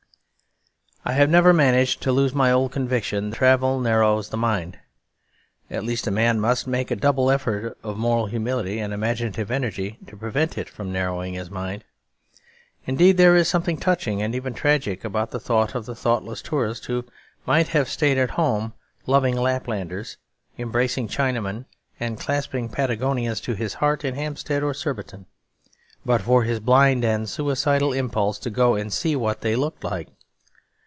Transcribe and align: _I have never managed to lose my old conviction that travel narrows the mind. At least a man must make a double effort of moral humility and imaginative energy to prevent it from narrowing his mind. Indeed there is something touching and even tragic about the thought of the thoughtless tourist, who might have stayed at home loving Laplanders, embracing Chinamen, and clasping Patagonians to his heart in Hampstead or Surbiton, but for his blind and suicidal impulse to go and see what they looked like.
_I 1.03 1.13
have 1.13 1.31
never 1.31 1.51
managed 1.51 2.01
to 2.03 2.11
lose 2.11 2.35
my 2.35 2.51
old 2.51 2.71
conviction 2.71 3.31
that 3.31 3.35
travel 3.37 3.79
narrows 3.79 4.29
the 4.29 4.37
mind. 4.37 4.77
At 5.67 5.83
least 5.83 6.05
a 6.05 6.11
man 6.11 6.39
must 6.39 6.67
make 6.67 6.91
a 6.91 6.95
double 6.95 7.31
effort 7.31 7.75
of 7.81 7.97
moral 7.97 8.27
humility 8.27 8.77
and 8.77 8.93
imaginative 8.93 9.49
energy 9.49 9.97
to 10.05 10.15
prevent 10.15 10.59
it 10.59 10.69
from 10.69 10.91
narrowing 10.93 11.33
his 11.33 11.49
mind. 11.49 11.83
Indeed 12.85 13.17
there 13.17 13.35
is 13.35 13.49
something 13.49 13.77
touching 13.77 14.21
and 14.21 14.35
even 14.35 14.53
tragic 14.53 15.03
about 15.03 15.31
the 15.31 15.39
thought 15.39 15.73
of 15.73 15.87
the 15.87 15.95
thoughtless 15.95 16.39
tourist, 16.43 16.85
who 16.85 17.03
might 17.47 17.69
have 17.69 17.89
stayed 17.89 18.19
at 18.19 18.31
home 18.37 18.73
loving 19.07 19.35
Laplanders, 19.35 20.17
embracing 20.59 21.07
Chinamen, 21.07 21.65
and 21.99 22.19
clasping 22.19 22.69
Patagonians 22.69 23.41
to 23.41 23.55
his 23.55 23.73
heart 23.73 24.05
in 24.05 24.13
Hampstead 24.13 24.61
or 24.61 24.75
Surbiton, 24.75 25.25
but 26.05 26.21
for 26.21 26.43
his 26.43 26.59
blind 26.59 27.03
and 27.03 27.27
suicidal 27.27 27.91
impulse 27.91 28.37
to 28.37 28.51
go 28.51 28.75
and 28.75 28.93
see 28.93 29.15
what 29.15 29.41
they 29.41 29.55
looked 29.55 29.83
like. 29.83 30.07